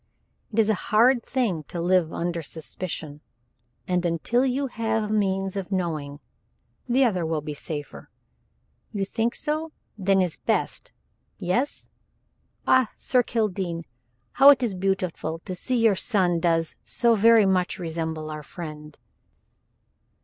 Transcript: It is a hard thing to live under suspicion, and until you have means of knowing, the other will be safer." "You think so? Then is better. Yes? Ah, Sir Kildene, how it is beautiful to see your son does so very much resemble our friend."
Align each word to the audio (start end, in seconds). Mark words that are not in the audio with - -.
It 0.51 0.57
is 0.57 0.67
a 0.71 0.89
hard 0.89 1.21
thing 1.21 1.61
to 1.65 1.79
live 1.79 2.11
under 2.11 2.41
suspicion, 2.41 3.21
and 3.87 4.03
until 4.03 4.43
you 4.43 4.65
have 4.65 5.11
means 5.11 5.55
of 5.55 5.71
knowing, 5.71 6.19
the 6.89 7.03
other 7.03 7.23
will 7.23 7.41
be 7.41 7.53
safer." 7.53 8.09
"You 8.91 9.05
think 9.05 9.35
so? 9.35 9.73
Then 9.99 10.19
is 10.19 10.37
better. 10.37 10.91
Yes? 11.37 11.87
Ah, 12.65 12.89
Sir 12.97 13.21
Kildene, 13.21 13.83
how 14.31 14.49
it 14.49 14.63
is 14.63 14.73
beautiful 14.73 15.37
to 15.45 15.53
see 15.53 15.77
your 15.77 15.93
son 15.95 16.39
does 16.39 16.73
so 16.83 17.13
very 17.13 17.45
much 17.45 17.77
resemble 17.77 18.31
our 18.31 18.41
friend." 18.41 18.97